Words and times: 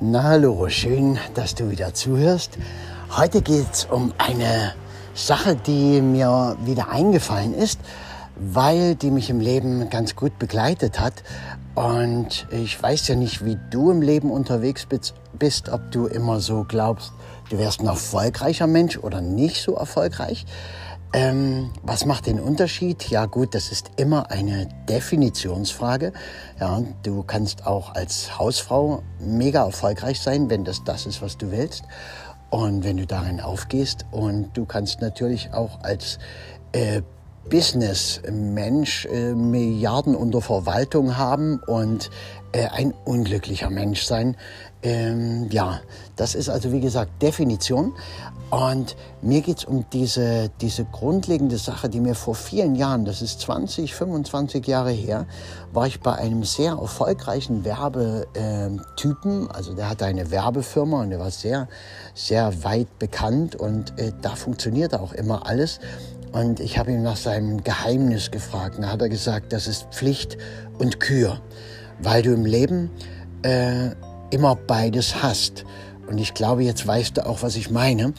Na 0.00 0.24
hallo, 0.24 0.68
schön, 0.70 1.20
dass 1.34 1.54
du 1.54 1.70
wieder 1.70 1.94
zuhörst. 1.94 2.58
Heute 3.16 3.42
geht 3.42 3.72
es 3.72 3.84
um 3.84 4.12
eine 4.18 4.74
Sache, 5.14 5.54
die 5.54 6.00
mir 6.00 6.56
wieder 6.64 6.88
eingefallen 6.88 7.54
ist, 7.54 7.78
weil 8.34 8.96
die 8.96 9.12
mich 9.12 9.30
im 9.30 9.38
Leben 9.38 9.88
ganz 9.90 10.16
gut 10.16 10.36
begleitet 10.40 10.98
hat. 10.98 11.22
Und 11.76 12.48
ich 12.50 12.82
weiß 12.82 13.06
ja 13.06 13.14
nicht, 13.14 13.44
wie 13.44 13.56
du 13.70 13.92
im 13.92 14.02
Leben 14.02 14.32
unterwegs 14.32 14.88
bist, 15.38 15.68
ob 15.68 15.92
du 15.92 16.06
immer 16.06 16.40
so 16.40 16.64
glaubst, 16.66 17.12
du 17.50 17.58
wärst 17.58 17.80
ein 17.80 17.86
erfolgreicher 17.86 18.66
Mensch 18.66 18.98
oder 18.98 19.20
nicht 19.20 19.62
so 19.62 19.76
erfolgreich. 19.76 20.44
Ähm, 21.14 21.70
was 21.84 22.06
macht 22.06 22.26
den 22.26 22.40
Unterschied? 22.40 23.08
Ja 23.08 23.26
gut, 23.26 23.54
das 23.54 23.70
ist 23.70 23.92
immer 23.98 24.32
eine 24.32 24.66
Definitionsfrage. 24.88 26.12
Ja, 26.58 26.82
du 27.04 27.22
kannst 27.22 27.68
auch 27.68 27.94
als 27.94 28.36
Hausfrau 28.36 29.04
mega 29.20 29.64
erfolgreich 29.64 30.20
sein, 30.20 30.50
wenn 30.50 30.64
das 30.64 30.82
das 30.82 31.06
ist, 31.06 31.22
was 31.22 31.38
du 31.38 31.52
willst. 31.52 31.84
Und 32.50 32.82
wenn 32.82 32.96
du 32.96 33.06
darin 33.06 33.40
aufgehst. 33.40 34.06
Und 34.10 34.56
du 34.56 34.64
kannst 34.64 35.00
natürlich 35.00 35.54
auch 35.54 35.84
als 35.84 36.18
äh, 36.72 37.02
Business-Mensch 37.50 39.06
äh, 39.06 39.34
Milliarden 39.34 40.14
unter 40.14 40.40
Verwaltung 40.40 41.16
haben 41.16 41.60
und 41.66 42.10
äh, 42.52 42.66
ein 42.68 42.94
unglücklicher 43.04 43.70
Mensch 43.70 44.04
sein. 44.04 44.36
Ähm, 44.82 45.48
ja, 45.50 45.80
das 46.16 46.34
ist 46.34 46.48
also 46.48 46.72
wie 46.72 46.80
gesagt 46.80 47.22
Definition. 47.22 47.94
Und 48.50 48.94
mir 49.20 49.40
geht 49.40 49.58
es 49.58 49.64
um 49.64 49.84
diese, 49.92 50.50
diese 50.60 50.84
grundlegende 50.84 51.58
Sache, 51.58 51.88
die 51.88 51.98
mir 51.98 52.14
vor 52.14 52.36
vielen 52.36 52.76
Jahren, 52.76 53.04
das 53.04 53.20
ist 53.20 53.40
20, 53.40 53.92
25 53.94 54.64
Jahre 54.66 54.92
her, 54.92 55.26
war 55.72 55.88
ich 55.88 56.00
bei 56.00 56.12
einem 56.12 56.44
sehr 56.44 56.74
erfolgreichen 56.74 57.64
Werbetypen. 57.64 59.50
Also 59.50 59.74
der 59.74 59.88
hatte 59.88 60.04
eine 60.04 60.30
Werbefirma 60.30 61.02
und 61.02 61.10
der 61.10 61.18
war 61.18 61.32
sehr, 61.32 61.66
sehr 62.14 62.62
weit 62.62 62.98
bekannt 63.00 63.56
und 63.56 63.98
äh, 63.98 64.12
da 64.22 64.36
funktionierte 64.36 65.00
auch 65.00 65.12
immer 65.12 65.46
alles. 65.46 65.80
Und 66.34 66.58
ich 66.58 66.78
habe 66.78 66.90
ihn 66.90 67.04
nach 67.04 67.16
seinem 67.16 67.62
Geheimnis 67.62 68.32
gefragt. 68.32 68.78
Da 68.80 68.90
hat 68.90 69.00
er 69.00 69.08
gesagt, 69.08 69.52
das 69.52 69.68
ist 69.68 69.86
Pflicht 69.92 70.36
und 70.78 70.98
Kür, 70.98 71.40
weil 72.00 72.22
du 72.22 72.34
im 72.34 72.44
Leben 72.44 72.90
äh, 73.42 73.90
immer 74.32 74.56
beides 74.56 75.22
hast. 75.22 75.64
Und 76.08 76.18
ich 76.18 76.34
glaube, 76.34 76.64
jetzt 76.64 76.84
weißt 76.84 77.18
du 77.18 77.26
auch, 77.26 77.42
was 77.42 77.54
ich 77.54 77.70
meine. 77.70 78.14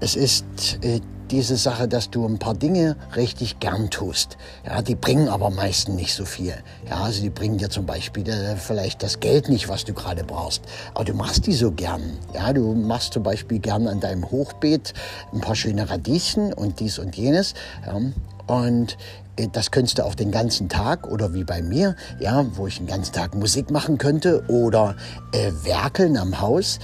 Es 0.00 0.16
ist 0.16 0.44
äh, 0.82 1.00
diese 1.30 1.56
Sache, 1.56 1.88
dass 1.88 2.10
du 2.10 2.26
ein 2.26 2.38
paar 2.38 2.54
Dinge 2.54 2.96
richtig 3.16 3.60
gern 3.60 3.90
tust. 3.90 4.36
Ja, 4.64 4.82
die 4.82 4.94
bringen 4.94 5.28
aber 5.28 5.50
meistens 5.50 5.94
nicht 5.94 6.14
so 6.14 6.24
viel. 6.24 6.54
Ja, 6.88 7.02
also 7.02 7.22
die 7.22 7.30
bringen 7.30 7.58
dir 7.58 7.70
zum 7.70 7.86
Beispiel 7.86 8.28
äh, 8.28 8.56
vielleicht 8.56 9.02
das 9.02 9.20
Geld 9.20 9.48
nicht, 9.48 9.68
was 9.68 9.84
du 9.84 9.94
gerade 9.94 10.24
brauchst. 10.24 10.62
Aber 10.94 11.04
du 11.04 11.14
machst 11.14 11.46
die 11.46 11.54
so 11.54 11.70
gern. 11.70 12.18
Ja, 12.34 12.52
du 12.52 12.74
machst 12.74 13.12
zum 13.12 13.22
Beispiel 13.22 13.58
gern 13.58 13.86
an 13.86 14.00
deinem 14.00 14.30
Hochbeet 14.30 14.92
ein 15.32 15.40
paar 15.40 15.54
schöne 15.54 15.88
Radieschen 15.88 16.52
und 16.52 16.80
dies 16.80 16.98
und 16.98 17.16
jenes. 17.16 17.54
Ja, 17.86 18.00
und 18.46 18.96
äh, 19.36 19.48
das 19.52 19.70
könntest 19.70 19.98
du 19.98 20.04
auch 20.04 20.14
den 20.14 20.30
ganzen 20.30 20.68
Tag 20.68 21.06
oder 21.06 21.32
wie 21.34 21.44
bei 21.44 21.62
mir, 21.62 21.96
ja, 22.18 22.44
wo 22.56 22.66
ich 22.66 22.78
den 22.78 22.86
ganzen 22.86 23.12
Tag 23.12 23.34
Musik 23.34 23.70
machen 23.70 23.98
könnte 23.98 24.44
oder 24.48 24.96
äh, 25.32 25.52
werkeln 25.64 26.16
am 26.16 26.40
Haus. 26.40 26.80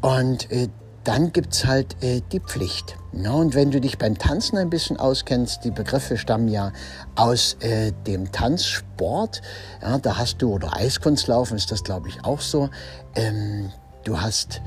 Und 0.00 0.50
äh, 0.50 0.68
dann 1.10 1.32
gibt's 1.32 1.64
halt 1.64 1.96
äh, 2.04 2.22
die 2.30 2.38
Pflicht. 2.38 2.96
Ja, 3.12 3.32
und 3.32 3.56
wenn 3.56 3.72
du 3.72 3.80
dich 3.80 3.98
beim 3.98 4.16
Tanzen 4.16 4.56
ein 4.58 4.70
bisschen 4.70 4.96
auskennst, 4.96 5.64
die 5.64 5.72
Begriffe 5.72 6.16
stammen 6.16 6.46
ja 6.46 6.70
aus 7.16 7.56
äh, 7.58 7.90
dem 8.06 8.30
Tanzsport. 8.30 9.42
Ja, 9.82 9.98
da 9.98 10.18
hast 10.18 10.40
du, 10.40 10.54
oder 10.54 10.76
Eiskunstlaufen 10.76 11.56
ist 11.56 11.72
das, 11.72 11.82
glaube 11.82 12.08
ich, 12.08 12.24
auch 12.24 12.40
so. 12.40 12.70
Ähm, 13.16 13.72
du 14.04 14.20
hast 14.20 14.62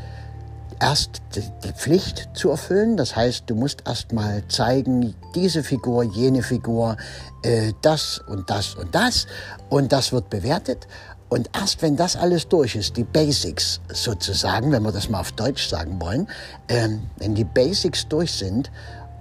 erst 0.81 1.22
die 1.34 1.72
Pflicht 1.72 2.28
zu 2.34 2.50
erfüllen. 2.50 2.97
Das 2.97 3.16
heißt, 3.16 3.50
du 3.50 3.56
musst 3.56 3.84
erst 3.88 4.12
mal 4.12 4.46
zeigen, 4.50 5.16
diese 5.35 5.63
Figur, 5.63 6.03
jene 6.03 6.44
Figur, 6.44 6.97
äh, 7.44 7.72
das 7.81 8.19
und 8.28 8.50
das 8.50 8.75
und 8.75 8.94
das. 8.94 9.28
Und 9.69 9.94
das 9.94 10.12
wird 10.12 10.29
bewertet. 10.29 10.88
Und 11.33 11.49
erst 11.59 11.81
wenn 11.81 11.95
das 11.95 12.16
alles 12.16 12.47
durch 12.47 12.75
ist, 12.75 12.95
die 12.95 13.03
Basics 13.03 13.81
sozusagen, 13.91 14.71
wenn 14.71 14.83
wir 14.83 14.91
das 14.91 15.09
mal 15.09 15.19
auf 15.19 15.31
Deutsch 15.31 15.67
sagen 15.67 15.99
wollen, 15.99 16.27
ähm, 16.69 17.07
wenn 17.17 17.33
die 17.33 17.44
Basics 17.44 18.07
durch 18.07 18.31
sind 18.31 18.69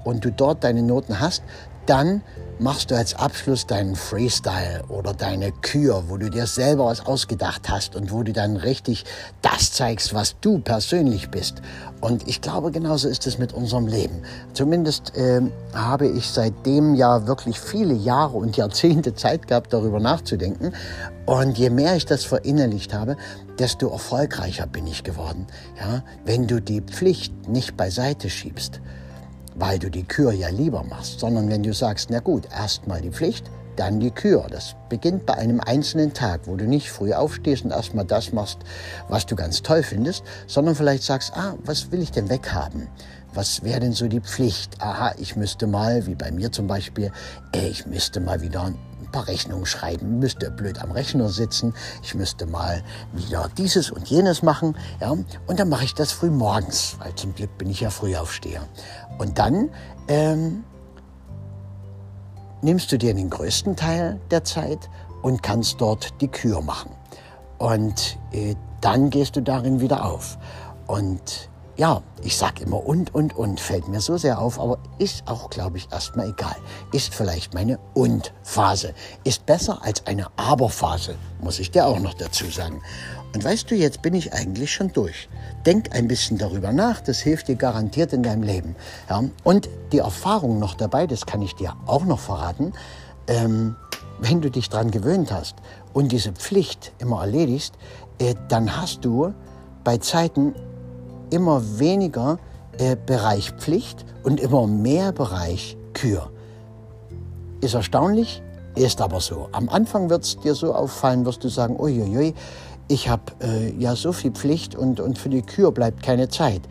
und 0.04 0.22
du 0.22 0.30
dort 0.30 0.62
deine 0.62 0.82
Noten 0.82 1.20
hast, 1.20 1.42
dann 1.86 2.22
machst 2.58 2.90
du 2.90 2.96
als 2.96 3.14
Abschluss 3.14 3.66
deinen 3.66 3.96
Freestyle 3.96 4.84
oder 4.88 5.14
deine 5.14 5.50
Kür, 5.50 6.04
wo 6.08 6.16
du 6.16 6.30
dir 6.30 6.46
selber 6.46 6.86
was 6.86 7.04
ausgedacht 7.04 7.68
hast 7.68 7.96
und 7.96 8.12
wo 8.12 8.22
du 8.22 8.32
dann 8.32 8.56
richtig 8.56 9.04
das 9.42 9.72
zeigst, 9.72 10.14
was 10.14 10.36
du 10.40 10.60
persönlich 10.60 11.30
bist. 11.30 11.60
Und 12.00 12.28
ich 12.28 12.40
glaube, 12.40 12.70
genauso 12.70 13.08
ist 13.08 13.26
es 13.26 13.38
mit 13.38 13.52
unserem 13.52 13.86
Leben. 13.86 14.22
Zumindest 14.52 15.16
äh, 15.16 15.40
habe 15.74 16.06
ich 16.06 16.30
seitdem 16.30 16.94
ja 16.94 17.26
wirklich 17.26 17.58
viele 17.58 17.94
Jahre 17.94 18.36
und 18.36 18.56
Jahrzehnte 18.56 19.14
Zeit 19.16 19.48
gehabt, 19.48 19.72
darüber 19.72 19.98
nachzudenken. 19.98 20.72
Und 21.26 21.58
je 21.58 21.70
mehr 21.70 21.96
ich 21.96 22.06
das 22.06 22.24
verinnerlicht 22.24 22.94
habe, 22.94 23.16
desto 23.58 23.88
erfolgreicher 23.88 24.66
bin 24.66 24.86
ich 24.86 25.02
geworden. 25.02 25.46
Ja, 25.80 26.02
wenn 26.24 26.46
du 26.46 26.60
die 26.60 26.80
Pflicht 26.80 27.48
nicht 27.48 27.76
beiseite 27.76 28.30
schiebst 28.30 28.80
weil 29.54 29.78
du 29.78 29.90
die 29.90 30.04
Kür 30.04 30.32
ja 30.32 30.48
lieber 30.48 30.82
machst, 30.84 31.20
sondern 31.20 31.48
wenn 31.50 31.62
du 31.62 31.72
sagst, 31.72 32.10
na 32.10 32.20
gut, 32.20 32.48
erstmal 32.52 33.00
die 33.00 33.10
Pflicht, 33.10 33.50
dann 33.76 34.00
die 34.00 34.10
Kür. 34.10 34.46
Das 34.50 34.76
beginnt 34.88 35.26
bei 35.26 35.34
einem 35.34 35.60
einzelnen 35.60 36.12
Tag, 36.12 36.42
wo 36.44 36.56
du 36.56 36.66
nicht 36.66 36.90
früh 36.90 37.12
aufstehst 37.12 37.64
und 37.64 37.70
erstmal 37.70 38.04
das 38.04 38.32
machst, 38.32 38.58
was 39.08 39.26
du 39.26 39.36
ganz 39.36 39.62
toll 39.62 39.82
findest, 39.82 40.24
sondern 40.46 40.74
vielleicht 40.74 41.02
sagst, 41.02 41.32
ah, 41.34 41.54
was 41.64 41.90
will 41.90 42.02
ich 42.02 42.12
denn 42.12 42.28
weghaben? 42.28 42.88
Was 43.34 43.62
wäre 43.62 43.80
denn 43.80 43.92
so 43.92 44.08
die 44.08 44.20
Pflicht? 44.20 44.80
Aha, 44.82 45.14
ich 45.18 45.36
müsste 45.36 45.66
mal, 45.66 46.06
wie 46.06 46.14
bei 46.14 46.30
mir 46.30 46.52
zum 46.52 46.66
Beispiel, 46.66 47.10
äh, 47.54 47.68
ich 47.68 47.86
müsste 47.86 48.20
mal 48.20 48.42
wieder 48.42 48.64
ein 48.64 48.78
paar 49.10 49.26
Rechnungen 49.26 49.64
schreiben, 49.64 50.18
müsste 50.18 50.50
blöd 50.50 50.78
am 50.82 50.90
Rechner 50.90 51.28
sitzen, 51.30 51.72
ich 52.02 52.14
müsste 52.14 52.46
mal 52.46 52.82
wieder 53.12 53.48
dieses 53.56 53.90
und 53.90 54.08
jenes 54.08 54.42
machen, 54.42 54.76
ja, 55.00 55.10
und 55.10 55.60
dann 55.60 55.68
mache 55.68 55.84
ich 55.84 55.94
das 55.94 56.12
früh 56.12 56.30
morgens, 56.30 56.96
weil 56.98 57.14
zum 57.14 57.34
Glück 57.34 57.56
bin 57.56 57.70
ich 57.70 57.80
ja 57.80 57.90
Frühaufsteher. 57.90 58.62
Und 59.18 59.38
dann 59.38 59.70
ähm, 60.08 60.64
nimmst 62.60 62.92
du 62.92 62.98
dir 62.98 63.14
den 63.14 63.30
größten 63.30 63.76
Teil 63.76 64.20
der 64.30 64.44
Zeit 64.44 64.90
und 65.22 65.42
kannst 65.42 65.80
dort 65.80 66.20
die 66.20 66.28
Kür 66.28 66.60
machen. 66.60 66.90
Und 67.58 68.18
äh, 68.32 68.56
dann 68.80 69.08
gehst 69.10 69.36
du 69.36 69.40
darin 69.40 69.80
wieder 69.80 70.04
auf. 70.04 70.36
Und 70.86 71.48
ja, 71.76 72.02
ich 72.22 72.36
sag 72.36 72.60
immer 72.60 72.84
und, 72.84 73.14
und, 73.14 73.34
und, 73.34 73.58
fällt 73.58 73.88
mir 73.88 74.00
so 74.00 74.16
sehr 74.16 74.38
auf, 74.38 74.60
aber 74.60 74.78
ist 74.98 75.26
auch, 75.26 75.48
glaube 75.48 75.78
ich, 75.78 75.90
erstmal 75.90 76.28
egal. 76.28 76.56
Ist 76.92 77.14
vielleicht 77.14 77.54
meine 77.54 77.78
Und-Phase. 77.94 78.94
Ist 79.24 79.46
besser 79.46 79.82
als 79.82 80.06
eine 80.06 80.26
Aber-Phase, 80.36 81.14
muss 81.40 81.58
ich 81.58 81.70
dir 81.70 81.86
auch 81.86 81.98
noch 81.98 82.14
dazu 82.14 82.46
sagen. 82.46 82.82
Und 83.34 83.42
weißt 83.42 83.70
du, 83.70 83.74
jetzt 83.74 84.02
bin 84.02 84.12
ich 84.12 84.34
eigentlich 84.34 84.70
schon 84.70 84.92
durch. 84.92 85.28
Denk 85.64 85.94
ein 85.94 86.06
bisschen 86.06 86.36
darüber 86.36 86.72
nach, 86.72 87.00
das 87.00 87.20
hilft 87.20 87.48
dir 87.48 87.56
garantiert 87.56 88.12
in 88.12 88.22
deinem 88.22 88.42
Leben. 88.42 88.76
Ja? 89.08 89.24
Und 89.42 89.70
die 89.92 89.98
Erfahrung 89.98 90.58
noch 90.58 90.74
dabei, 90.74 91.06
das 91.06 91.24
kann 91.24 91.40
ich 91.40 91.54
dir 91.54 91.74
auch 91.86 92.04
noch 92.04 92.18
verraten, 92.18 92.74
ähm, 93.28 93.76
wenn 94.20 94.42
du 94.42 94.50
dich 94.50 94.68
daran 94.68 94.90
gewöhnt 94.90 95.32
hast 95.32 95.56
und 95.94 96.12
diese 96.12 96.32
Pflicht 96.32 96.92
immer 96.98 97.22
erledigst, 97.22 97.74
äh, 98.18 98.34
dann 98.48 98.76
hast 98.76 99.04
du 99.04 99.32
bei 99.84 99.96
Zeiten 99.96 100.54
immer 101.32 101.78
weniger 101.78 102.38
äh, 102.78 102.96
Bereich 103.06 103.52
Pflicht 103.52 104.04
und 104.22 104.40
immer 104.40 104.66
mehr 104.66 105.12
Bereich 105.12 105.76
Kür. 105.94 106.30
Ist 107.60 107.74
erstaunlich, 107.74 108.42
ist 108.74 109.00
aber 109.00 109.20
so. 109.20 109.48
Am 109.52 109.68
Anfang 109.68 110.10
wird 110.10 110.24
es 110.24 110.38
dir 110.38 110.54
so 110.54 110.74
auffallen, 110.74 111.24
wirst 111.24 111.44
du 111.44 111.48
sagen, 111.48 111.78
uiuiui, 111.78 112.34
ich 112.88 113.08
habe 113.08 113.22
äh, 113.40 113.72
ja 113.78 113.94
so 113.94 114.12
viel 114.12 114.32
Pflicht 114.32 114.74
und, 114.74 115.00
und 115.00 115.18
für 115.18 115.28
die 115.28 115.42
Kür 115.42 115.72
bleibt 115.72 116.02
keine 116.02 116.28
Zeit. 116.28 116.62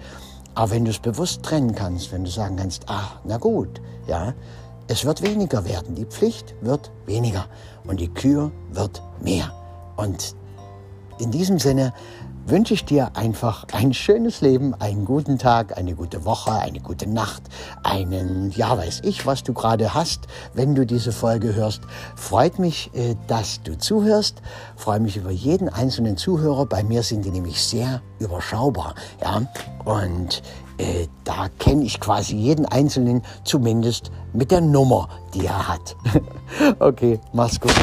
Aber 0.54 0.72
wenn 0.72 0.86
du 0.86 0.92
es 0.92 1.00
bewusst 1.00 1.44
trennen 1.44 1.74
kannst, 1.74 2.12
wenn 2.12 2.24
du 2.24 2.30
sagen 2.30 2.58
kannst, 2.58 2.84
ach, 2.88 3.20
na 3.24 3.38
gut, 3.38 3.82
ja, 4.08 4.34
es 4.88 5.06
wird 5.06 5.22
weniger 5.22 5.64
werden, 5.64 5.96
die 5.96 6.06
Pflicht 6.06 6.54
wird 6.62 6.92
weniger 7.06 7.46
und 7.86 8.00
die 8.02 8.10
Kür 8.10 8.52
wird 8.72 9.02
mehr. 9.22 9.52
Und 9.96 10.36
in 11.20 11.32
diesem 11.32 11.60
Sinne 11.60 11.94
wünsche 12.46 12.74
ich 12.74 12.86
dir 12.86 13.12
einfach 13.16 13.66
ein 13.72 13.94
schönes 13.94 14.42
Leben, 14.42 14.74
einen 14.76 15.06
guten 15.06 15.38
Tag, 15.38 15.78
eine 15.78 15.96
gute 15.96 16.26
Woche, 16.26 16.52
eine 16.52 16.80
gute 16.80 17.08
Nacht, 17.08 17.44
einen, 17.84 18.52
ja 18.52 18.78
weiß 18.78 19.02
ich, 19.04 19.26
was 19.26 19.44
du 19.44 19.54
gerade 19.54 19.94
hast, 19.94 20.28
wenn 20.54 20.76
du 20.76 20.86
diese 20.86 21.12
Folge 21.12 21.56
hörst. 21.56 21.82
Freut 22.16 22.60
mich, 22.60 22.92
äh, 22.94 23.16
dass 23.28 23.62
du 23.64 23.78
zuhörst. 23.78 24.42
Freue 24.76 25.00
mich 25.00 25.18
über 25.18 25.32
jeden 25.32 25.70
einzelnen 25.70 26.18
Zuhörer. 26.18 26.66
Bei 26.66 26.84
mir 26.84 27.04
sind 27.04 27.26
die 27.26 27.32
nämlich 27.32 27.62
sehr 27.62 28.02
überschaubar, 28.20 28.96
ja. 29.22 29.42
Und 29.86 30.42
äh, 30.78 31.08
da 31.24 31.48
kenne 31.60 31.84
ich 31.84 32.00
quasi 32.00 32.36
jeden 32.36 32.66
Einzelnen, 32.66 33.22
zumindest 33.44 34.12
mit 34.34 34.52
der 34.52 34.62
Nummer, 34.62 35.10
die 35.34 35.46
er 35.46 35.68
hat. 35.68 35.96
okay, 36.80 37.20
mach's 37.34 37.60
gut. 37.60 37.74